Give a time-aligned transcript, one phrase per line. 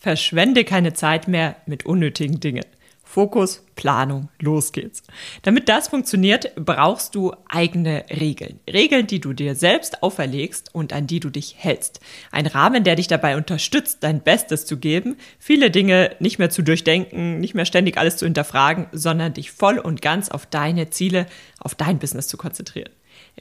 [0.00, 2.64] Verschwende keine Zeit mehr mit unnötigen Dingen.
[3.04, 5.02] Fokus, Planung, los geht's.
[5.42, 8.60] Damit das funktioniert, brauchst du eigene Regeln.
[8.72, 12.00] Regeln, die du dir selbst auferlegst und an die du dich hältst.
[12.30, 16.62] Ein Rahmen, der dich dabei unterstützt, dein Bestes zu geben, viele Dinge nicht mehr zu
[16.62, 21.26] durchdenken, nicht mehr ständig alles zu hinterfragen, sondern dich voll und ganz auf deine Ziele,
[21.58, 22.90] auf dein Business zu konzentrieren.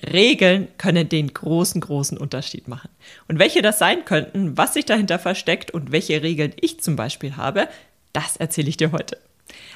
[0.05, 2.89] Regeln können den großen, großen Unterschied machen.
[3.27, 7.35] Und welche das sein könnten, was sich dahinter versteckt und welche Regeln ich zum Beispiel
[7.35, 7.67] habe,
[8.13, 9.17] das erzähle ich dir heute.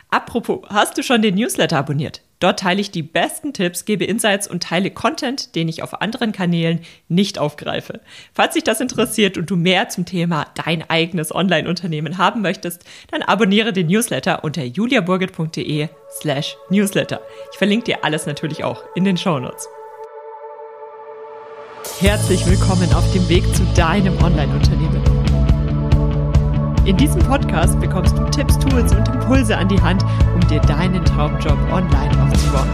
[0.09, 2.21] Apropos, hast du schon den Newsletter abonniert?
[2.39, 6.33] Dort teile ich die besten Tipps, gebe Insights und teile Content, den ich auf anderen
[6.33, 8.01] Kanälen nicht aufgreife.
[8.33, 13.21] Falls dich das interessiert und du mehr zum Thema dein eigenes Online-Unternehmen haben möchtest, dann
[13.21, 15.87] abonniere den Newsletter unter juliaburgit.de
[16.19, 17.21] slash newsletter.
[17.51, 19.67] Ich verlinke dir alles natürlich auch in den Show Notes.
[21.99, 25.01] Herzlich willkommen auf dem Weg zu deinem Online-Unternehmen.
[26.85, 30.01] In diesem Podcast bekommst du Tipps, Tools und Impulse an die Hand,
[30.33, 32.69] um dir deinen Traumjob online aufzubauen.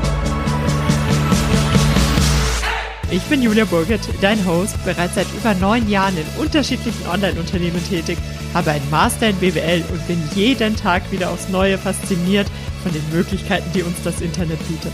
[3.11, 8.19] Ich bin Julia Burgert, dein Host, bereits seit über neun Jahren in unterschiedlichen Online-Unternehmen tätig,
[8.53, 12.47] habe einen Master in BWL und bin jeden Tag wieder aufs Neue fasziniert
[12.83, 14.93] von den Möglichkeiten, die uns das Internet bietet.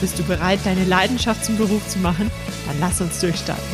[0.00, 2.30] Bist du bereit, deine Leidenschaft zum Beruf zu machen?
[2.66, 3.64] Dann lass uns durchstarten.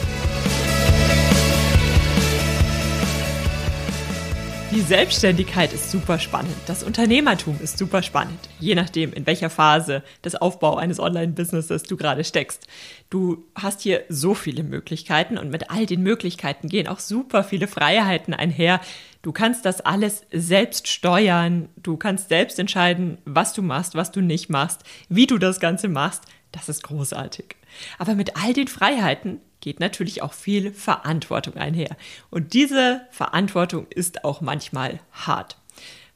[4.72, 6.54] Die Selbstständigkeit ist super spannend.
[6.66, 8.38] Das Unternehmertum ist super spannend.
[8.60, 12.68] Je nachdem, in welcher Phase des Aufbau eines Online-Businesses du gerade steckst.
[13.10, 17.66] Du hast hier so viele Möglichkeiten und mit all den Möglichkeiten gehen auch super viele
[17.66, 18.80] Freiheiten einher.
[19.22, 21.68] Du kannst das alles selbst steuern.
[21.76, 25.88] Du kannst selbst entscheiden, was du machst, was du nicht machst, wie du das Ganze
[25.88, 26.24] machst.
[26.52, 27.56] Das ist großartig.
[27.98, 31.96] Aber mit all den Freiheiten geht natürlich auch viel Verantwortung einher.
[32.30, 35.58] Und diese Verantwortung ist auch manchmal hart.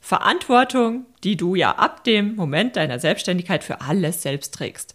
[0.00, 4.94] Verantwortung, die du ja ab dem Moment deiner Selbstständigkeit für alles selbst trägst.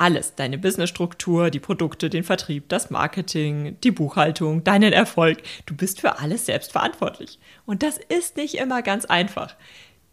[0.00, 5.38] Alles, deine Businessstruktur, die Produkte, den Vertrieb, das Marketing, die Buchhaltung, deinen Erfolg.
[5.66, 7.40] Du bist für alles selbst verantwortlich.
[7.66, 9.56] Und das ist nicht immer ganz einfach.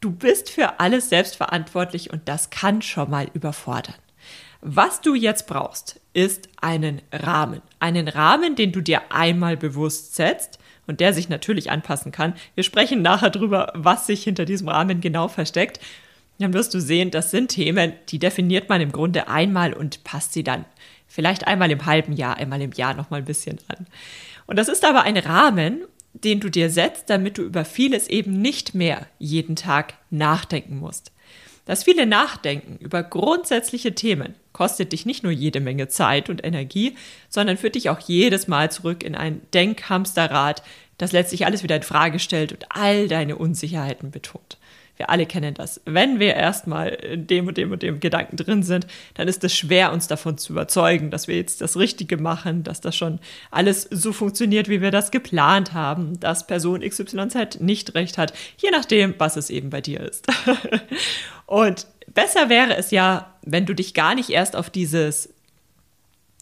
[0.01, 3.93] Du bist für alles selbst verantwortlich und das kann schon mal überfordern.
[4.61, 7.61] Was du jetzt brauchst, ist einen Rahmen.
[7.79, 12.33] Einen Rahmen, den du dir einmal bewusst setzt und der sich natürlich anpassen kann.
[12.55, 15.79] Wir sprechen nachher drüber, was sich hinter diesem Rahmen genau versteckt.
[16.39, 20.33] Dann wirst du sehen, das sind Themen, die definiert man im Grunde einmal und passt
[20.33, 20.65] sie dann
[21.07, 23.87] vielleicht einmal im halben Jahr, einmal im Jahr noch mal ein bisschen an.
[24.47, 28.41] Und das ist aber ein Rahmen, den du dir setzt, damit du über vieles eben
[28.41, 31.11] nicht mehr jeden Tag nachdenken musst.
[31.65, 36.95] Das viele Nachdenken über grundsätzliche Themen kostet dich nicht nur jede Menge Zeit und Energie,
[37.27, 40.63] sondern führt dich auch jedes Mal zurück in ein Denkhamsterrad,
[40.97, 44.57] das letztlich alles wieder in Frage stellt und all deine Unsicherheiten betont.
[44.97, 45.81] Wir alle kennen das.
[45.85, 49.55] Wenn wir erstmal in dem und dem und dem Gedanken drin sind, dann ist es
[49.55, 53.19] schwer, uns davon zu überzeugen, dass wir jetzt das Richtige machen, dass das schon
[53.51, 58.71] alles so funktioniert, wie wir das geplant haben, dass Person XYZ nicht recht hat, je
[58.71, 60.27] nachdem, was es eben bei dir ist.
[61.45, 65.29] und besser wäre es ja, wenn du dich gar nicht erst auf dieses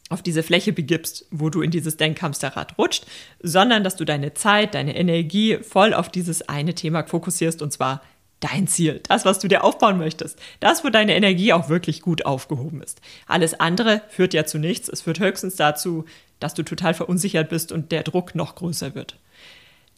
[0.10, 3.06] auf diese Fläche begibst, wo du in dieses Denkhamsterrad rutscht,
[3.42, 8.02] sondern dass du deine Zeit, deine Energie voll auf dieses eine Thema fokussierst und zwar
[8.44, 12.26] dein Ziel, das, was du dir aufbauen möchtest, das, wo deine Energie auch wirklich gut
[12.26, 13.02] aufgehoben ist.
[13.28, 14.90] Alles andere führt ja zu nichts.
[14.90, 16.06] Es führt höchstens dazu,
[16.40, 19.18] dass du total verunsichert bist und der Druck noch größer wird.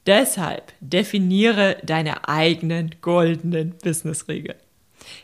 [0.06, 4.58] Deshalb definiere deine eigenen goldenen Business-Regeln.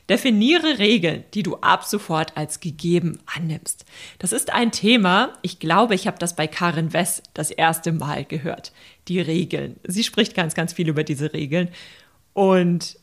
[0.10, 3.86] Definiere Regeln, die du ab sofort als gegeben annimmst.
[4.20, 8.26] Das ist ein Thema, ich glaube, ich habe das bei Karin Wess das erste Mal
[8.26, 8.74] gehört.
[9.08, 9.80] Die Regeln.
[9.84, 11.70] Sie spricht ganz, ganz viel über diese Regeln.
[12.34, 12.98] Und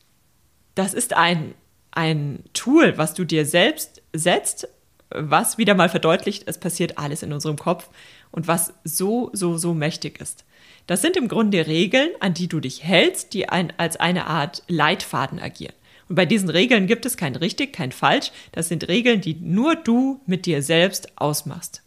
[0.79, 1.55] das ist ein,
[1.91, 4.69] ein Tool, was du dir selbst setzt,
[5.11, 7.89] was wieder mal verdeutlicht, es passiert alles in unserem Kopf
[8.31, 10.45] und was so, so, so mächtig ist.
[10.87, 14.63] Das sind im Grunde Regeln, an die du dich hältst, die ein, als eine Art
[14.69, 15.75] Leitfaden agieren.
[16.09, 18.31] Und bei diesen Regeln gibt es kein richtig, kein falsch.
[18.53, 21.83] Das sind Regeln, die nur du mit dir selbst ausmachst.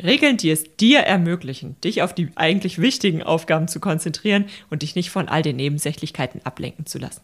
[0.00, 4.94] Regeln, die es dir ermöglichen, dich auf die eigentlich wichtigen Aufgaben zu konzentrieren und dich
[4.94, 7.22] nicht von all den Nebensächlichkeiten ablenken zu lassen.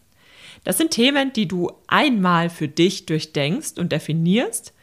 [0.63, 4.73] Das sind Themen, die du einmal für dich durchdenkst und definierst.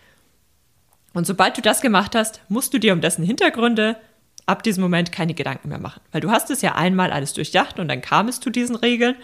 [1.14, 3.96] Und sobald du das gemacht hast, musst du dir um dessen Hintergründe
[4.46, 6.00] ab diesem Moment keine Gedanken mehr machen.
[6.10, 9.14] Weil du hast es ja einmal alles durchdacht und dann kam es zu diesen Regeln.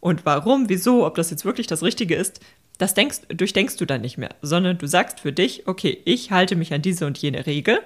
[0.00, 2.40] Und warum, wieso, ob das jetzt wirklich das Richtige ist,
[2.78, 6.56] das denkst, durchdenkst du dann nicht mehr, sondern du sagst für dich, okay, ich halte
[6.56, 7.80] mich an diese und jene Regel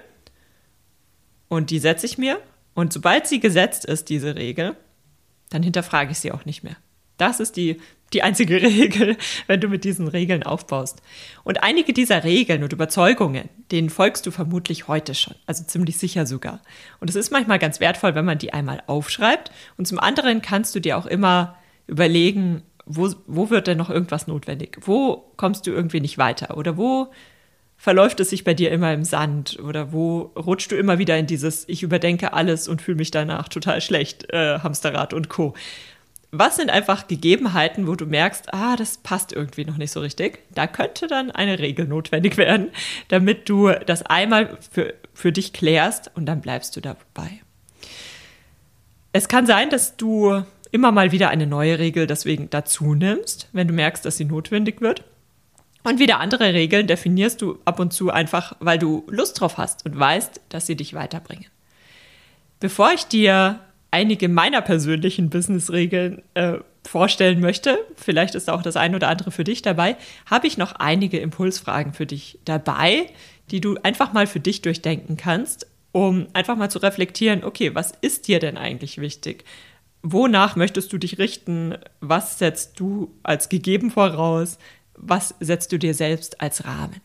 [1.47, 2.39] und die setze ich mir.
[2.73, 4.75] Und sobald sie gesetzt ist, diese Regel,
[5.49, 6.75] dann hinterfrage ich sie auch nicht mehr.
[7.17, 7.79] Das ist die,
[8.13, 9.17] die einzige Regel,
[9.47, 11.01] wenn du mit diesen Regeln aufbaust.
[11.43, 16.25] Und einige dieser Regeln und Überzeugungen, denen folgst du vermutlich heute schon, also ziemlich sicher
[16.25, 16.61] sogar.
[16.99, 19.51] Und es ist manchmal ganz wertvoll, wenn man die einmal aufschreibt.
[19.77, 21.57] Und zum anderen kannst du dir auch immer
[21.87, 24.79] überlegen, wo, wo wird denn noch irgendwas notwendig?
[24.81, 26.57] Wo kommst du irgendwie nicht weiter?
[26.57, 27.11] Oder wo
[27.77, 31.27] verläuft es sich bei dir immer im Sand oder wo rutscht du immer wieder in
[31.27, 35.53] dieses Ich überdenke alles und fühle mich danach total schlecht, äh, Hamsterrad und Co.
[36.31, 40.39] Was sind einfach Gegebenheiten, wo du merkst, ah, das passt irgendwie noch nicht so richtig?
[40.53, 42.69] Da könnte dann eine Regel notwendig werden,
[43.07, 47.41] damit du das einmal für, für dich klärst und dann bleibst du dabei.
[49.11, 53.67] Es kann sein, dass du immer mal wieder eine neue Regel deswegen dazu nimmst, wenn
[53.67, 55.03] du merkst, dass sie notwendig wird.
[55.83, 59.85] Und wieder andere Regeln definierst du ab und zu einfach, weil du Lust drauf hast
[59.85, 61.47] und weißt, dass sie dich weiterbringen.
[62.59, 66.57] Bevor ich dir einige meiner persönlichen Business-Regeln äh,
[66.87, 70.73] vorstellen möchte, vielleicht ist auch das eine oder andere für dich dabei, habe ich noch
[70.73, 73.07] einige Impulsfragen für dich dabei,
[73.51, 77.93] die du einfach mal für dich durchdenken kannst, um einfach mal zu reflektieren, okay, was
[78.01, 79.43] ist dir denn eigentlich wichtig?
[80.01, 81.75] Wonach möchtest du dich richten?
[81.99, 84.57] Was setzt du als gegeben voraus?
[84.99, 87.01] was setzt du dir selbst als Rahmen?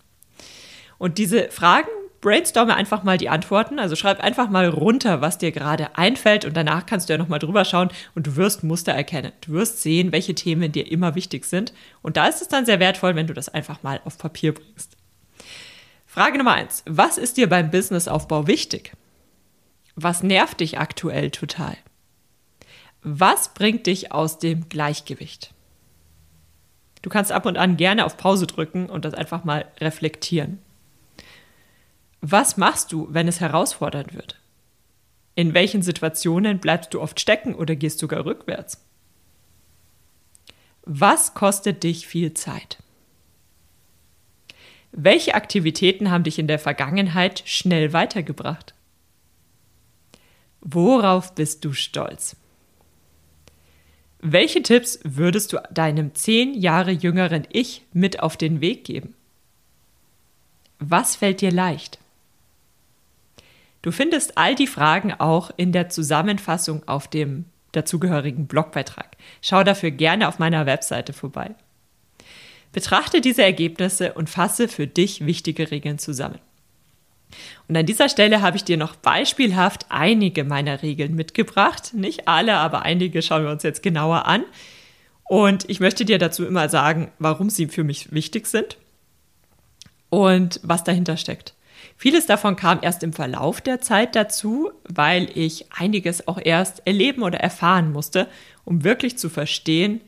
[0.98, 1.88] Und diese Fragen
[2.25, 6.56] brainstorme einfach mal die Antworten, also schreib einfach mal runter, was dir gerade einfällt und
[6.56, 9.32] danach kannst du ja nochmal drüber schauen und du wirst Muster erkennen.
[9.43, 12.81] Du wirst sehen, welche Themen dir immer wichtig sind und da ist es dann sehr
[12.81, 14.97] wertvoll, wenn du das einfach mal auf Papier bringst.
[16.06, 18.93] Frage Nummer eins: Was ist dir beim Businessaufbau wichtig?
[19.94, 21.77] Was nervt dich aktuell total?
[23.03, 25.53] Was bringt dich aus dem Gleichgewicht?
[27.03, 30.63] Du kannst ab und an gerne auf Pause drücken und das einfach mal reflektieren.
[32.26, 34.41] Was machst du, wenn es herausfordernd wird?
[35.35, 38.82] In welchen Situationen bleibst du oft stecken oder gehst sogar rückwärts?
[40.85, 42.82] Was kostet dich viel Zeit?
[44.91, 48.73] Welche Aktivitäten haben dich in der Vergangenheit schnell weitergebracht?
[50.62, 52.37] Worauf bist du stolz?
[54.20, 59.15] Welche Tipps würdest du deinem zehn Jahre jüngeren Ich mit auf den Weg geben?
[60.79, 61.99] Was fällt dir leicht?
[63.84, 69.19] Du findest all die Fragen auch in der Zusammenfassung auf dem dazugehörigen Blogbeitrag.
[69.42, 71.54] Schau dafür gerne auf meiner Webseite vorbei.
[72.72, 76.38] Betrachte diese Ergebnisse und fasse für dich wichtige Regeln zusammen.
[77.69, 81.92] Und an dieser Stelle habe ich dir noch beispielhaft einige meiner Regeln mitgebracht.
[81.92, 84.44] Nicht alle, aber einige schauen wir uns jetzt genauer an.
[85.25, 88.78] Und ich möchte dir dazu immer sagen, warum sie für mich wichtig sind
[90.08, 91.52] und was dahinter steckt.
[91.96, 97.23] Vieles davon kam erst im Verlauf der Zeit dazu, weil ich einiges auch erst erleben
[97.23, 98.29] oder erfahren musste,
[98.64, 100.00] um wirklich zu verstehen,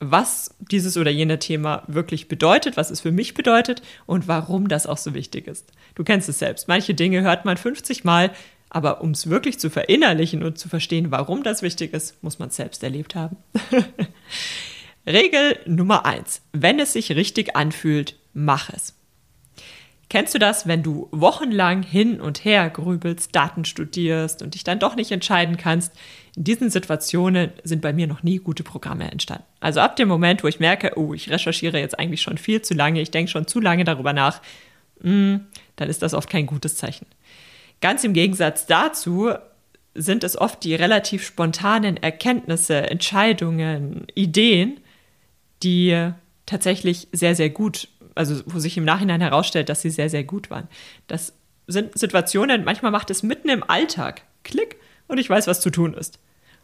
[0.00, 4.86] was dieses oder jene Thema wirklich bedeutet, was es für mich bedeutet und warum das
[4.86, 5.72] auch so wichtig ist.
[5.94, 6.68] Du kennst es selbst.
[6.68, 8.30] Manche Dinge hört man 50 Mal,
[8.68, 12.48] aber um es wirklich zu verinnerlichen und zu verstehen, warum das wichtig ist, muss man
[12.48, 13.36] es selbst erlebt haben.
[15.06, 18.94] Regel Nummer eins: Wenn es sich richtig anfühlt, mach es.
[20.14, 24.78] Kennst du das, wenn du wochenlang hin und her grübelst, Daten studierst und dich dann
[24.78, 25.92] doch nicht entscheiden kannst?
[26.36, 29.42] In diesen Situationen sind bei mir noch nie gute Programme entstanden.
[29.58, 32.74] Also ab dem Moment, wo ich merke, oh, ich recherchiere jetzt eigentlich schon viel zu
[32.74, 34.40] lange, ich denke schon zu lange darüber nach,
[35.00, 37.06] mh, hm, dann ist das oft kein gutes Zeichen.
[37.80, 39.32] Ganz im Gegensatz dazu
[39.96, 44.78] sind es oft die relativ spontanen Erkenntnisse, Entscheidungen, Ideen,
[45.64, 46.12] die
[46.46, 50.50] tatsächlich sehr, sehr gut also wo sich im Nachhinein herausstellt, dass sie sehr, sehr gut
[50.50, 50.68] waren.
[51.06, 51.34] Das
[51.66, 54.76] sind Situationen, manchmal macht es mitten im Alltag Klick
[55.08, 56.18] und ich weiß, was zu tun ist.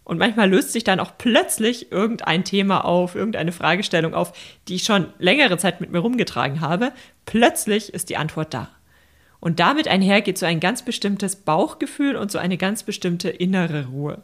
[0.04, 4.32] Und manchmal löst sich dann auch plötzlich irgendein Thema auf, irgendeine Fragestellung auf,
[4.66, 6.92] die ich schon längere Zeit mit mir rumgetragen habe.
[7.26, 8.70] Plötzlich ist die Antwort da.
[9.40, 13.86] Und damit einher geht so ein ganz bestimmtes Bauchgefühl und so eine ganz bestimmte innere
[13.86, 14.22] Ruhe.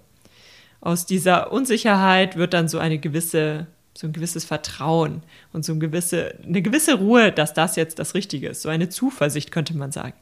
[0.80, 3.66] Aus dieser Unsicherheit wird dann so eine gewisse
[3.97, 5.23] so ein gewisses Vertrauen
[5.53, 8.62] und so eine gewisse, eine gewisse Ruhe, dass das jetzt das Richtige ist.
[8.62, 10.15] So eine Zuversicht könnte man sagen.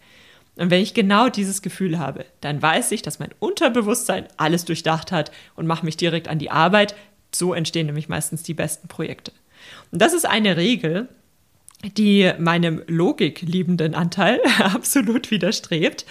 [0.56, 5.10] Und wenn ich genau dieses Gefühl habe, dann weiß ich, dass mein Unterbewusstsein alles durchdacht
[5.10, 6.94] hat und mache mich direkt an die Arbeit.
[7.34, 9.32] So entstehen nämlich meistens die besten Projekte.
[9.90, 11.08] Und das ist eine Regel,
[11.96, 16.06] die meinem logikliebenden Anteil absolut widerstrebt,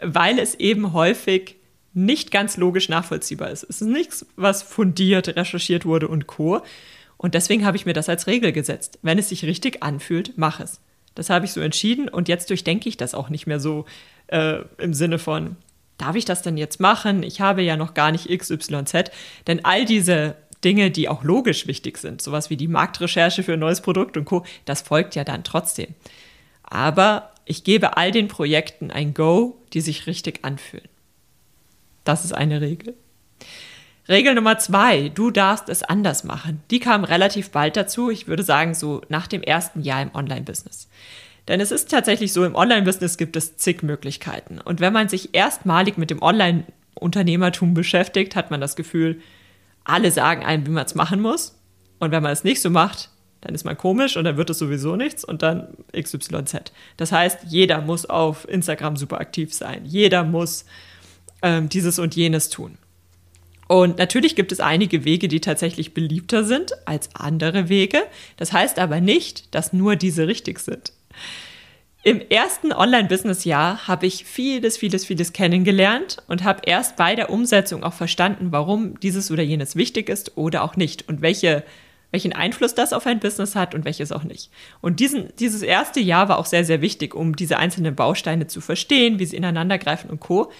[0.00, 1.56] weil es eben häufig
[1.92, 3.64] nicht ganz logisch nachvollziehbar ist.
[3.64, 6.62] Es ist nichts, was fundiert recherchiert wurde und co.
[7.22, 8.98] Und deswegen habe ich mir das als Regel gesetzt.
[9.02, 10.80] Wenn es sich richtig anfühlt, mach es.
[11.14, 13.84] Das habe ich so entschieden und jetzt durchdenke ich das auch nicht mehr so
[14.28, 15.56] äh, im Sinne von,
[15.98, 17.22] darf ich das denn jetzt machen?
[17.22, 19.10] Ich habe ja noch gar nicht XYZ.
[19.46, 20.34] Denn all diese
[20.64, 24.24] Dinge, die auch logisch wichtig sind, sowas wie die Marktrecherche für ein neues Produkt und
[24.24, 25.94] Co., das folgt ja dann trotzdem.
[26.62, 30.88] Aber ich gebe all den Projekten ein Go, die sich richtig anfühlen.
[32.04, 32.94] Das ist eine Regel.
[34.10, 36.60] Regel Nummer zwei, du darfst es anders machen.
[36.72, 40.88] Die kam relativ bald dazu, ich würde sagen so nach dem ersten Jahr im Online-Business.
[41.46, 44.60] Denn es ist tatsächlich so, im Online-Business gibt es zig Möglichkeiten.
[44.60, 49.20] Und wenn man sich erstmalig mit dem Online-Unternehmertum beschäftigt, hat man das Gefühl,
[49.84, 51.56] alle sagen einem, wie man es machen muss.
[52.00, 53.10] Und wenn man es nicht so macht,
[53.42, 56.72] dann ist man komisch und dann wird es sowieso nichts und dann XYZ.
[56.96, 59.82] Das heißt, jeder muss auf Instagram super aktiv sein.
[59.84, 60.64] Jeder muss
[61.42, 62.76] ähm, dieses und jenes tun.
[63.70, 68.02] Und natürlich gibt es einige Wege, die tatsächlich beliebter sind als andere Wege.
[68.36, 70.92] Das heißt aber nicht, dass nur diese richtig sind.
[72.02, 77.84] Im ersten Online-Business-Jahr habe ich vieles, vieles, vieles kennengelernt und habe erst bei der Umsetzung
[77.84, 81.62] auch verstanden, warum dieses oder jenes wichtig ist oder auch nicht und welche,
[82.10, 84.50] welchen Einfluss das auf ein Business hat und welches auch nicht.
[84.80, 88.60] Und diesen, dieses erste Jahr war auch sehr, sehr wichtig, um diese einzelnen Bausteine zu
[88.60, 90.50] verstehen, wie sie ineinandergreifen und co.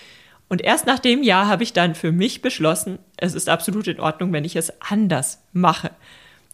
[0.51, 4.01] Und erst nach dem Jahr habe ich dann für mich beschlossen, es ist absolut in
[4.01, 5.93] Ordnung, wenn ich es anders mache.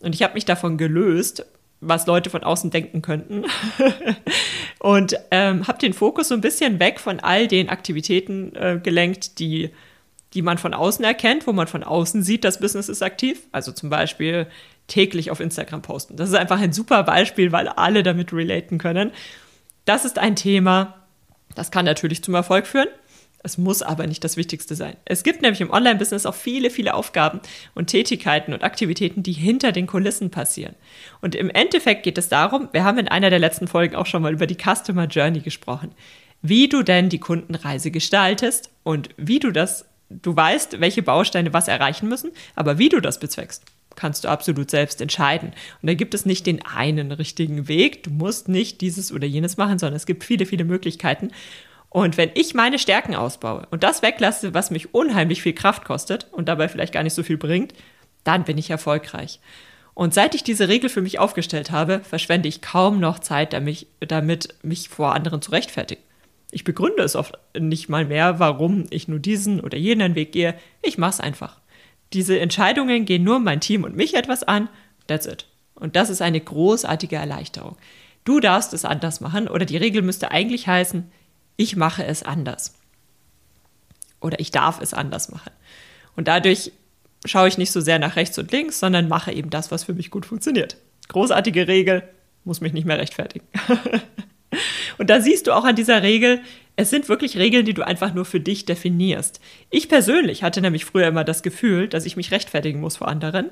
[0.01, 1.47] Und ich habe mich davon gelöst,
[1.81, 3.47] was Leute von außen denken könnten.
[4.81, 9.39] und ähm, habe den Fokus so ein bisschen weg von all den Aktivitäten äh, gelenkt,
[9.39, 9.71] die,
[10.35, 13.45] die man von außen erkennt, wo man von außen sieht, das Business ist aktiv.
[13.51, 14.47] Also zum Beispiel
[14.89, 16.17] täglich auf Instagram posten.
[16.17, 19.11] Das ist einfach ein super Beispiel, weil alle damit relaten können.
[19.87, 21.07] Das ist ein Thema,
[21.55, 22.89] das kann natürlich zum Erfolg führen.
[23.47, 24.97] Es muss aber nicht das Wichtigste sein.
[25.05, 27.39] Es gibt nämlich im Online-Business auch viele, viele Aufgaben
[27.77, 30.75] und Tätigkeiten und Aktivitäten, die hinter den Kulissen passieren.
[31.21, 34.23] Und im Endeffekt geht es darum, wir haben in einer der letzten Folgen auch schon
[34.23, 35.93] mal über die Customer Journey gesprochen,
[36.43, 41.69] wie du denn die Kundenreise gestaltest und wie du das, du weißt, welche Bausteine was
[41.69, 43.63] erreichen müssen, aber wie du das bezweckst
[43.97, 45.53] kannst du absolut selbst entscheiden.
[45.83, 48.03] Und da gibt es nicht den einen richtigen Weg.
[48.05, 51.31] Du musst nicht dieses oder jenes machen, sondern es gibt viele, viele Möglichkeiten.
[51.89, 56.27] Und wenn ich meine Stärken ausbaue und das weglasse, was mich unheimlich viel Kraft kostet
[56.33, 57.73] und dabei vielleicht gar nicht so viel bringt,
[58.25, 59.41] dann bin ich erfolgreich.
[59.95, 63.87] Und seit ich diese Regel für mich aufgestellt habe, verschwende ich kaum noch Zeit damit,
[64.01, 66.03] damit mich vor anderen zu rechtfertigen.
[66.51, 70.55] Ich begründe es oft nicht mal mehr, warum ich nur diesen oder jenen Weg gehe.
[70.83, 71.61] Ich mache es einfach.
[72.13, 74.69] Diese Entscheidungen gehen nur mein Team und mich etwas an.
[75.07, 75.47] That's it.
[75.75, 77.77] Und das ist eine großartige Erleichterung.
[78.25, 81.11] Du darfst es anders machen oder die Regel müsste eigentlich heißen,
[81.57, 82.75] ich mache es anders.
[84.21, 85.53] Oder ich darf es anders machen.
[86.17, 86.73] Und dadurch
[87.25, 89.95] schaue ich nicht so sehr nach rechts und links, sondern mache eben das, was für
[89.95, 90.77] mich gut funktioniert.
[91.09, 92.03] Großartige Regel,
[92.45, 93.47] muss mich nicht mehr rechtfertigen.
[94.99, 96.41] und da siehst du auch an dieser Regel,
[96.77, 99.41] es sind wirklich Regeln, die du einfach nur für dich definierst.
[99.71, 103.51] Ich persönlich hatte nämlich früher immer das Gefühl, dass ich mich rechtfertigen muss vor anderen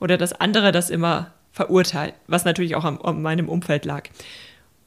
[0.00, 4.08] oder dass andere das immer verurteilen, was natürlich auch an meinem Umfeld lag.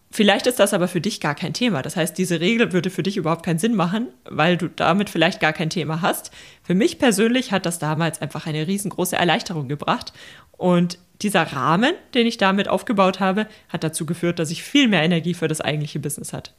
[0.09, 1.81] Vielleicht ist das aber für dich gar kein Thema.
[1.81, 5.39] Das heißt, diese Regel würde für dich überhaupt keinen Sinn machen, weil du damit vielleicht
[5.39, 6.31] gar kein Thema hast.
[6.63, 10.13] Für mich persönlich hat das damals einfach eine riesengroße Erleichterung gebracht.
[10.53, 15.03] Und dieser Rahmen, den ich damit aufgebaut habe, hat dazu geführt, dass ich viel mehr
[15.03, 16.51] Energie für das eigentliche Business hatte.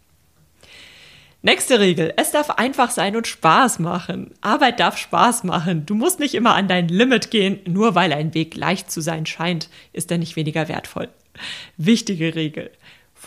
[1.41, 2.13] Nächste Regel.
[2.17, 4.35] Es darf einfach sein und Spaß machen.
[4.41, 5.87] Arbeit darf Spaß machen.
[5.87, 7.61] Du musst nicht immer an dein Limit gehen.
[7.67, 11.09] Nur weil ein Weg leicht zu sein scheint, ist er nicht weniger wertvoll.
[11.77, 12.73] Wichtige Regel.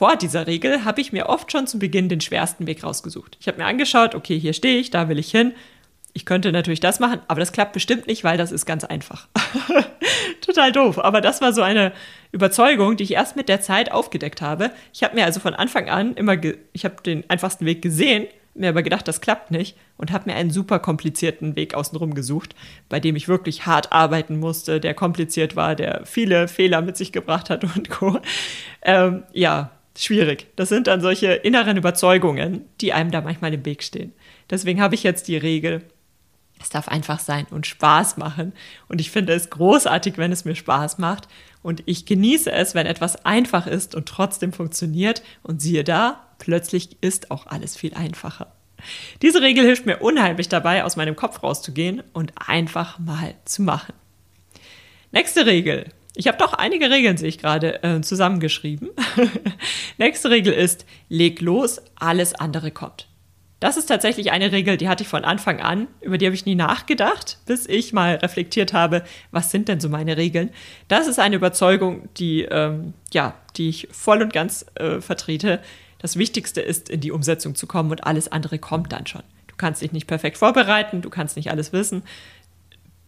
[0.01, 3.37] Vor dieser Regel habe ich mir oft schon zu Beginn den schwersten Weg rausgesucht.
[3.39, 5.53] Ich habe mir angeschaut, okay, hier stehe ich, da will ich hin.
[6.13, 9.27] Ich könnte natürlich das machen, aber das klappt bestimmt nicht, weil das ist ganz einfach.
[10.41, 10.97] Total doof.
[10.97, 11.91] Aber das war so eine
[12.31, 14.71] Überzeugung, die ich erst mit der Zeit aufgedeckt habe.
[14.91, 16.35] Ich habe mir also von Anfang an immer,
[16.73, 20.35] ich habe den einfachsten Weg gesehen, mir aber gedacht, das klappt nicht und habe mir
[20.35, 22.55] einen super komplizierten Weg außenrum gesucht,
[22.89, 27.11] bei dem ich wirklich hart arbeiten musste, der kompliziert war, der viele Fehler mit sich
[27.11, 28.17] gebracht hat und co.
[28.81, 30.47] Ähm, ja, schwierig.
[30.55, 34.13] Das sind dann solche inneren Überzeugungen, die einem da manchmal im Weg stehen.
[34.49, 35.83] Deswegen habe ich jetzt die Regel,
[36.61, 38.53] es darf einfach sein und Spaß machen.
[38.87, 41.27] Und ich finde es großartig, wenn es mir Spaß macht.
[41.63, 45.23] Und ich genieße es, wenn etwas einfach ist und trotzdem funktioniert.
[45.43, 48.51] Und siehe da, plötzlich ist auch alles viel einfacher.
[49.21, 53.93] Diese Regel hilft mir unheimlich dabei, aus meinem Kopf rauszugehen und einfach mal zu machen.
[55.11, 55.85] Nächste Regel.
[56.15, 58.89] Ich habe doch einige Regeln, sehe ich gerade, äh, zusammengeschrieben.
[59.97, 63.07] Nächste Regel ist, leg los, alles andere kommt.
[63.59, 66.45] Das ist tatsächlich eine Regel, die hatte ich von Anfang an, über die habe ich
[66.45, 70.49] nie nachgedacht, bis ich mal reflektiert habe, was sind denn so meine Regeln.
[70.87, 75.61] Das ist eine Überzeugung, die, ähm, ja, die ich voll und ganz äh, vertrete.
[75.99, 79.23] Das Wichtigste ist, in die Umsetzung zu kommen und alles andere kommt dann schon
[79.61, 82.03] kannst dich nicht perfekt vorbereiten, du kannst nicht alles wissen.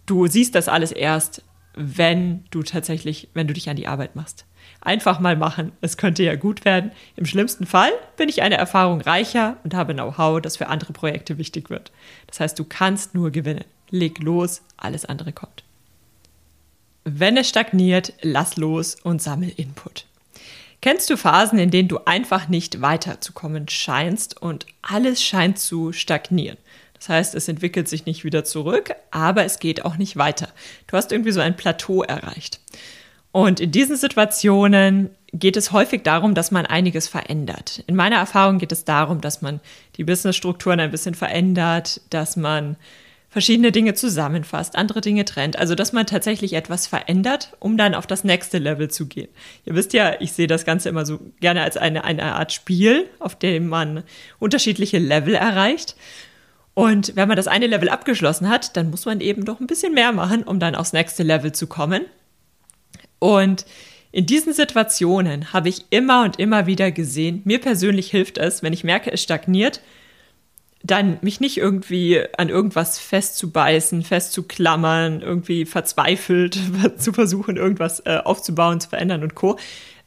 [0.05, 1.43] Du siehst das alles erst,
[1.75, 4.45] wenn du tatsächlich, wenn du dich an die Arbeit machst.
[4.81, 6.91] Einfach mal machen, es könnte ja gut werden.
[7.15, 11.37] Im schlimmsten Fall bin ich eine Erfahrung reicher und habe Know-how, das für andere Projekte
[11.37, 11.91] wichtig wird.
[12.27, 13.65] Das heißt, du kannst nur gewinnen.
[13.89, 15.63] Leg los, alles andere kommt.
[17.05, 20.05] Wenn es stagniert, lass los und sammel Input.
[20.81, 26.57] Kennst du Phasen, in denen du einfach nicht weiterzukommen scheinst und alles scheint zu stagnieren?
[27.03, 30.47] Das heißt, es entwickelt sich nicht wieder zurück, aber es geht auch nicht weiter.
[30.87, 32.61] Du hast irgendwie so ein Plateau erreicht.
[33.33, 37.83] Und in diesen Situationen geht es häufig darum, dass man einiges verändert.
[37.87, 39.59] In meiner Erfahrung geht es darum, dass man
[39.97, 42.77] die Businessstrukturen ein bisschen verändert, dass man
[43.27, 45.57] verschiedene Dinge zusammenfasst, andere Dinge trennt.
[45.57, 49.29] Also, dass man tatsächlich etwas verändert, um dann auf das nächste Level zu gehen.
[49.65, 53.09] Ihr wisst ja, ich sehe das Ganze immer so gerne als eine, eine Art Spiel,
[53.19, 54.03] auf dem man
[54.39, 55.95] unterschiedliche Level erreicht.
[56.73, 59.93] Und wenn man das eine Level abgeschlossen hat, dann muss man eben doch ein bisschen
[59.93, 62.05] mehr machen, um dann aufs nächste Level zu kommen.
[63.19, 63.65] Und
[64.11, 68.73] in diesen Situationen habe ich immer und immer wieder gesehen, mir persönlich hilft es, wenn
[68.73, 69.81] ich merke, es stagniert,
[70.83, 76.59] dann mich nicht irgendwie an irgendwas festzubeißen, festzuklammern, irgendwie verzweifelt
[76.97, 79.57] zu versuchen, irgendwas äh, aufzubauen, zu verändern und co.,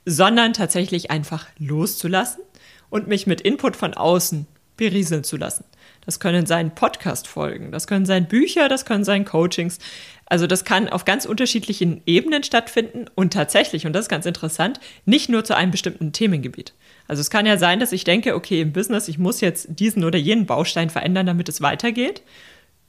[0.04, 2.44] sondern tatsächlich einfach loszulassen
[2.90, 4.46] und mich mit Input von außen
[4.76, 5.64] berieseln zu lassen.
[6.07, 9.79] Das können sein Podcast-Folgen, das können sein Bücher, das können sein Coachings.
[10.25, 14.81] Also das kann auf ganz unterschiedlichen Ebenen stattfinden und tatsächlich, und das ist ganz interessant,
[15.05, 16.75] nicht nur zu einem bestimmten Themengebiet.
[17.09, 20.05] Also es kann ja sein, dass ich denke, okay, im Business, ich muss jetzt diesen
[20.05, 22.23] oder jenen Baustein verändern, damit es weitergeht.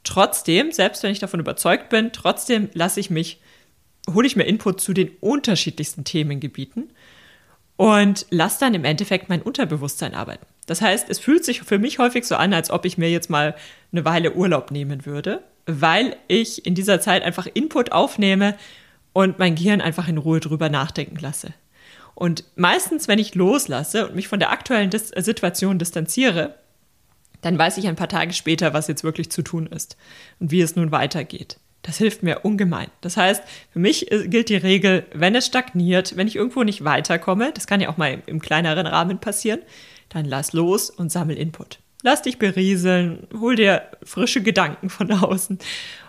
[0.03, 3.39] Trotzdem, selbst wenn ich davon überzeugt bin, trotzdem lasse ich mich,
[4.11, 6.91] hole ich mir Input zu den unterschiedlichsten Themengebieten
[7.75, 10.45] und lasse dann im Endeffekt mein Unterbewusstsein arbeiten.
[10.67, 13.31] Das heißt, es fühlt sich für mich häufig so an, als ob ich mir jetzt
[13.31, 13.55] mal
[13.91, 18.55] eine Weile Urlaub nehmen würde, weil ich in dieser Zeit einfach Input aufnehme
[19.13, 21.53] und mein Gehirn einfach in Ruhe drüber nachdenken lasse.
[22.13, 26.55] Und meistens, wenn ich loslasse und mich von der aktuellen Dis Situation distanziere,
[27.41, 29.97] dann weiß ich ein paar Tage später, was jetzt wirklich zu tun ist
[30.39, 31.59] und wie es nun weitergeht.
[31.83, 32.89] Das hilft mir ungemein.
[33.01, 36.83] Das heißt, für mich äh, gilt die Regel, wenn es stagniert, wenn ich irgendwo nicht
[36.83, 39.61] weiterkomme, das kann ja auch mal im kleineren Rahmen passieren,
[40.09, 41.79] dann lass los und sammel Input.
[42.03, 45.59] Lass dich berieseln, hol dir frische Gedanken von außen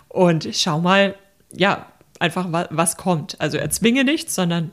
[0.09, 1.15] und schau mal,
[1.53, 3.41] ja, einfach was kommt.
[3.41, 4.73] Also erzwinge nichts, sondern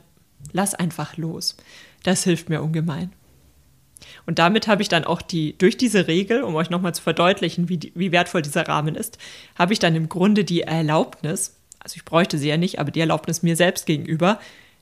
[0.52, 1.56] lass einfach los.
[2.02, 3.12] Das hilft mir ungemein.
[4.26, 7.68] Und damit habe ich dann auch die, durch diese Regel, um euch nochmal zu verdeutlichen,
[7.68, 9.18] wie, wie wertvoll dieser Rahmen ist,
[9.56, 13.00] habe ich dann im Grunde die Erlaubnis, also ich bräuchte sie ja nicht, aber die
[13.00, 14.38] Erlaubnis mir selbst gegenüber,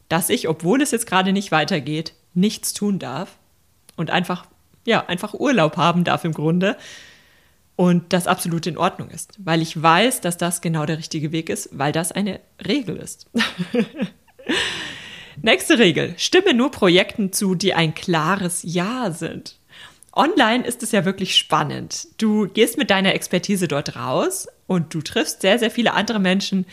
[0.09, 3.39] dass ich, obwohl es jetzt gerade nicht weitergeht, nichts tun darf
[3.97, 4.47] und einfach,
[4.87, 6.77] ja, einfach Urlaub haben darf im Grunde.
[7.77, 11.49] Und das absolut in Ordnung ist, weil ich weiß, dass das genau der richtige Weg
[11.49, 13.29] ist, weil das eine Regel ist.
[15.43, 16.15] Nächste Regel.
[16.17, 19.59] Stimme nur Projekten zu, die ein klares Ja sind.
[20.13, 22.07] Online ist es ja wirklich spannend.
[22.19, 26.67] Du gehst mit deiner Expertise dort raus und du triffst sehr, sehr viele andere Menschen,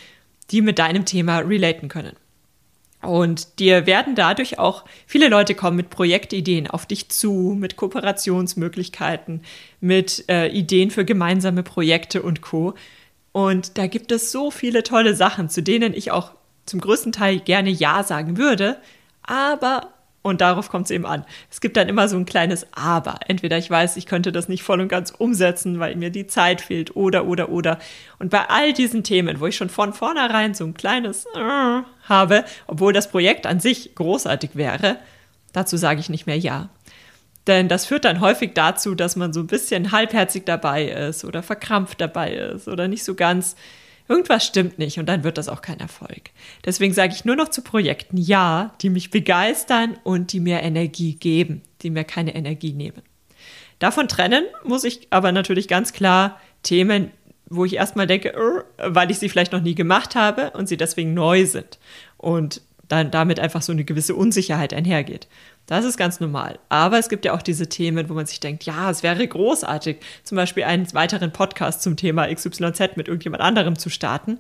[0.52, 2.16] die mit deinem Thema relaten können.
[3.02, 9.42] Und dir werden dadurch auch viele Leute kommen mit Projektideen auf dich zu, mit Kooperationsmöglichkeiten,
[9.80, 12.76] mit äh, Ideen für gemeinsame Projekte und Co.
[13.32, 16.32] Und da gibt es so viele tolle Sachen, zu denen ich auch
[16.66, 18.78] zum größten Teil gerne Ja sagen würde,
[19.24, 23.20] aber, und darauf kommt es eben an, es gibt dann immer so ein kleines Aber.
[23.28, 26.62] Entweder ich weiß, ich könnte das nicht voll und ganz umsetzen, weil mir die Zeit
[26.62, 27.80] fehlt, oder, oder, oder.
[28.20, 32.46] Und bei all diesen Themen, wo ich schon von vornherein so ein kleines äh, habe,
[32.68, 34.98] obwohl das Projekt an sich großartig wäre,
[35.54, 36.70] dazu sage ich nicht mehr Ja.
[37.48, 41.42] Denn das führt dann häufig dazu, dass man so ein bisschen halbherzig dabei ist oder
[41.42, 43.56] verkrampft dabei ist oder nicht so ganz
[44.12, 46.32] Irgendwas stimmt nicht und dann wird das auch kein Erfolg.
[46.66, 51.16] Deswegen sage ich nur noch zu Projekten Ja, die mich begeistern und die mir Energie
[51.16, 53.04] geben, die mir keine Energie nehmen.
[53.80, 57.12] Davon trennen muss ich aber natürlich ganz klar Themen,
[57.46, 60.76] wo ich erstmal denke, uh, weil ich sie vielleicht noch nie gemacht habe und sie
[60.76, 61.80] deswegen neu sind
[62.18, 65.28] und dann damit einfach so eine gewisse Unsicherheit einhergeht.
[65.66, 66.60] Das ist ganz normal.
[66.68, 69.98] Aber es gibt ja auch diese Themen, wo man sich denkt, ja, es wäre großartig,
[70.26, 74.40] zum Beispiel einen weiteren Podcast zum Thema XYZ mit irgendjemand anderem zu starten.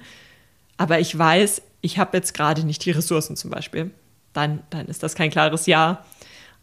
[0.75, 3.91] Aber ich weiß, ich habe jetzt gerade nicht die Ressourcen zum Beispiel.
[4.33, 6.03] Dann, dann ist das kein klares Ja.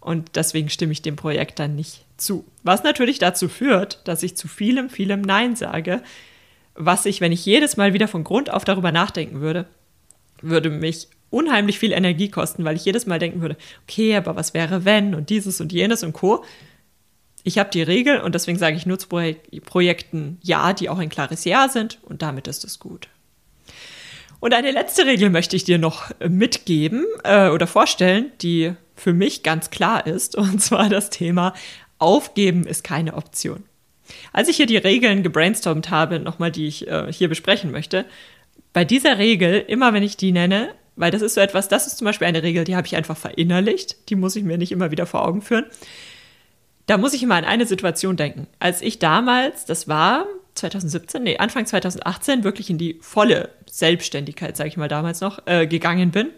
[0.00, 2.44] Und deswegen stimme ich dem Projekt dann nicht zu.
[2.62, 6.02] Was natürlich dazu führt, dass ich zu vielem, vielem Nein sage,
[6.74, 9.66] was ich, wenn ich jedes Mal wieder von Grund auf darüber nachdenken würde,
[10.42, 14.54] würde mich unheimlich viel Energie kosten, weil ich jedes Mal denken würde, okay, aber was
[14.54, 16.44] wäre wenn und dieses und jenes und co.
[17.44, 19.08] Ich habe die Regel und deswegen sage ich nur zu
[19.64, 23.08] Projekten Ja, die auch ein klares Ja sind und damit ist es gut.
[24.40, 29.42] Und eine letzte Regel möchte ich dir noch mitgeben äh, oder vorstellen, die für mich
[29.42, 31.54] ganz klar ist, und zwar das Thema
[31.98, 33.64] Aufgeben ist keine Option.
[34.32, 38.04] Als ich hier die Regeln gebrainstormt habe, nochmal, die ich äh, hier besprechen möchte,
[38.72, 41.98] bei dieser Regel, immer wenn ich die nenne, weil das ist so etwas, das ist
[41.98, 44.90] zum Beispiel eine Regel, die habe ich einfach verinnerlicht, die muss ich mir nicht immer
[44.90, 45.66] wieder vor Augen führen.
[46.86, 48.46] Da muss ich immer an eine Situation denken.
[48.58, 54.68] Als ich damals, das war 2017, nee, Anfang 2018, wirklich in die volle Selbstständigkeit, sage
[54.68, 56.28] ich mal damals noch, äh, gegangen bin,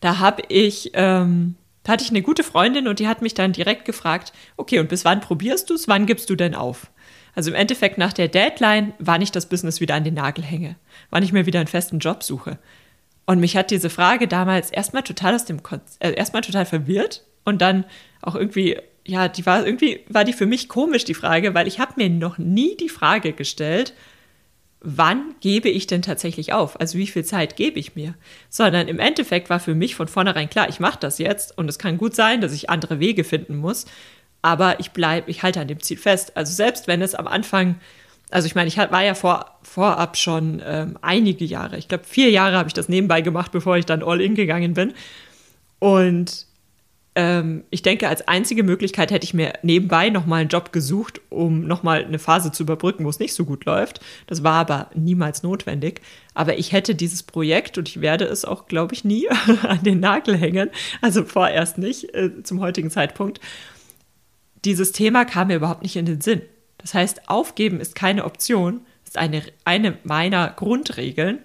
[0.00, 3.52] da habe ich ähm, da hatte ich eine gute Freundin und die hat mich dann
[3.52, 5.88] direkt gefragt, okay, und bis wann probierst du es?
[5.88, 6.90] Wann gibst du denn auf?
[7.34, 10.76] Also im Endeffekt nach der Deadline, wann ich das Business wieder an den Nagel hänge,
[11.10, 12.58] wann ich mir wieder einen festen Job suche.
[13.26, 15.60] Und mich hat diese Frage damals erstmal total aus dem
[16.00, 17.84] äh, erstmal total verwirrt und dann
[18.20, 21.80] auch irgendwie ja, die war irgendwie war die für mich komisch die Frage, weil ich
[21.80, 23.94] habe mir noch nie die Frage gestellt,
[24.80, 26.80] wann gebe ich denn tatsächlich auf?
[26.80, 28.14] Also wie viel Zeit gebe ich mir?
[28.48, 31.78] Sondern im Endeffekt war für mich von vornherein klar, ich mache das jetzt und es
[31.78, 33.86] kann gut sein, dass ich andere Wege finden muss,
[34.40, 36.36] aber ich bleibe, ich halte an dem Ziel fest.
[36.36, 37.76] Also selbst wenn es am Anfang,
[38.32, 42.30] also ich meine, ich war ja vor, vorab schon ähm, einige Jahre, ich glaube vier
[42.30, 44.94] Jahre habe ich das nebenbei gemacht, bevor ich dann all in gegangen bin.
[45.78, 46.46] Und
[47.14, 51.66] ähm, ich denke, als einzige Möglichkeit hätte ich mir nebenbei nochmal einen Job gesucht, um
[51.66, 54.00] nochmal eine Phase zu überbrücken, wo es nicht so gut läuft.
[54.26, 56.00] Das war aber niemals notwendig.
[56.32, 59.28] Aber ich hätte dieses Projekt und ich werde es auch, glaube ich, nie
[59.62, 60.70] an den Nagel hängen.
[61.02, 63.40] Also vorerst nicht, äh, zum heutigen Zeitpunkt.
[64.64, 66.40] Dieses Thema kam mir überhaupt nicht in den Sinn.
[66.82, 71.38] Das heißt, aufgeben ist keine Option, ist eine, eine meiner Grundregeln.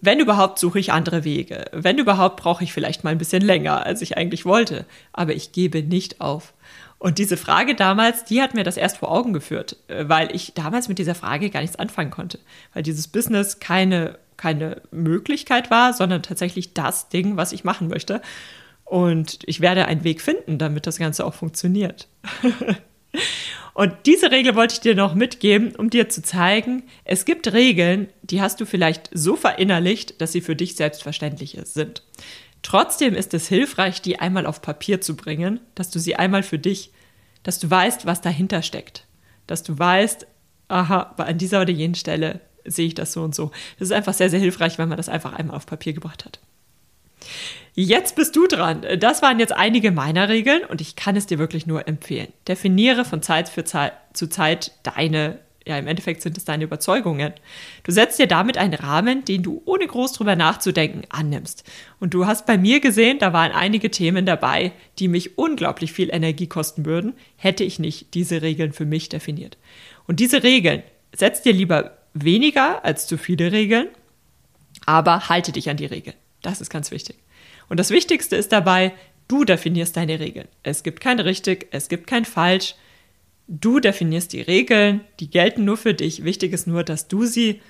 [0.00, 1.64] Wenn überhaupt, suche ich andere Wege.
[1.72, 4.86] Wenn überhaupt, brauche ich vielleicht mal ein bisschen länger, als ich eigentlich wollte.
[5.12, 6.54] Aber ich gebe nicht auf.
[6.98, 10.54] Und diese Frage damals, die hat mir das erst vor Augen geführt, äh, weil ich
[10.54, 12.38] damals mit dieser Frage gar nichts anfangen konnte.
[12.74, 18.20] Weil dieses Business keine, keine Möglichkeit war, sondern tatsächlich das Ding, was ich machen möchte.
[18.84, 22.08] Und ich werde einen Weg finden, damit das Ganze auch funktioniert.
[23.74, 28.08] Und diese Regel wollte ich dir noch mitgeben, um dir zu zeigen, es gibt Regeln,
[28.22, 32.02] die hast du vielleicht so verinnerlicht, dass sie für dich selbstverständlich sind.
[32.62, 36.58] Trotzdem ist es hilfreich, die einmal auf Papier zu bringen, dass du sie einmal für
[36.58, 36.90] dich,
[37.44, 39.04] dass du weißt, was dahinter steckt.
[39.46, 40.26] Dass du weißt,
[40.66, 43.52] aha, an dieser oder jenen Stelle sehe ich das so und so.
[43.78, 46.40] Das ist einfach sehr, sehr hilfreich, wenn man das einfach einmal auf Papier gebracht hat.
[47.80, 48.84] Jetzt bist du dran.
[48.98, 52.32] Das waren jetzt einige meiner Regeln und ich kann es dir wirklich nur empfehlen.
[52.48, 57.34] Definiere von Zeit für Zeit zu Zeit deine, ja, im Endeffekt sind es deine Überzeugungen.
[57.84, 61.62] Du setzt dir damit einen Rahmen, den du ohne groß drüber nachzudenken annimmst.
[62.00, 66.12] Und du hast bei mir gesehen, da waren einige Themen dabei, die mich unglaublich viel
[66.12, 69.56] Energie kosten würden, hätte ich nicht diese Regeln für mich definiert.
[70.08, 70.82] Und diese Regeln
[71.14, 73.86] setzt dir lieber weniger als zu viele Regeln,
[74.84, 76.16] aber halte dich an die Regeln.
[76.42, 77.18] Das ist ganz wichtig.
[77.68, 78.92] Und das Wichtigste ist dabei,
[79.28, 80.48] du definierst deine Regeln.
[80.62, 82.74] Es gibt kein richtig, es gibt kein falsch.
[83.46, 86.24] Du definierst die Regeln, die gelten nur für dich.
[86.24, 87.60] Wichtig ist nur, dass du sie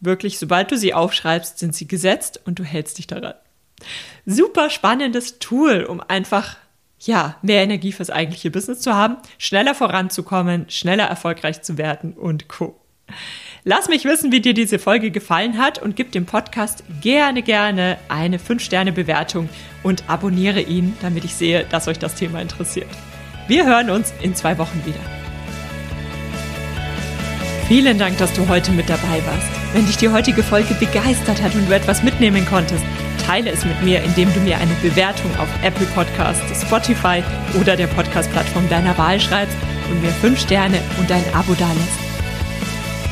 [0.00, 3.34] wirklich, sobald du sie aufschreibst, sind sie gesetzt und du hältst dich daran.
[4.26, 6.56] Super spannendes Tool, um einfach
[7.00, 12.48] ja, mehr Energie fürs eigentliche Business zu haben, schneller voranzukommen, schneller erfolgreich zu werden und
[12.48, 12.78] co.
[13.64, 17.98] Lass mich wissen, wie dir diese Folge gefallen hat und gib dem Podcast gerne, gerne
[18.08, 19.50] eine 5-Sterne-Bewertung
[19.82, 22.88] und abonniere ihn, damit ich sehe, dass euch das Thema interessiert.
[23.48, 25.00] Wir hören uns in zwei Wochen wieder.
[27.68, 29.48] Vielen Dank, dass du heute mit dabei warst.
[29.74, 32.82] Wenn dich die heutige Folge begeistert hat und du etwas mitnehmen konntest,
[33.26, 37.22] teile es mit mir, indem du mir eine Bewertung auf Apple Podcasts, Spotify
[37.60, 39.56] oder der Podcast-Plattform deiner Wahl schreibst
[39.90, 42.09] und mir 5 Sterne und ein Abo dalässt.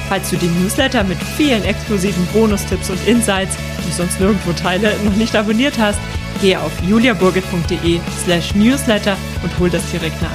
[0.08, 4.94] Falls du den Newsletter mit vielen exklusiven Bonustipps und Insights, die ich sonst nirgendwo teile,
[5.04, 5.98] noch nicht abonniert hast,
[6.40, 10.30] gehe auf juliaburgit.de slash newsletter und hol das direkt nach.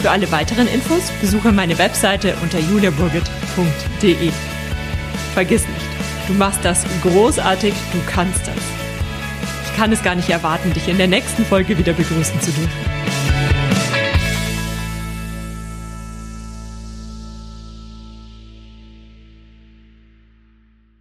[0.00, 4.30] Für alle weiteren Infos besuche meine Webseite unter juliaburgit.de.
[5.34, 5.86] Vergiss nicht,
[6.26, 8.56] du machst das großartig, du kannst das.
[9.66, 12.97] Ich kann es gar nicht erwarten, dich in der nächsten Folge wieder begrüßen zu dürfen.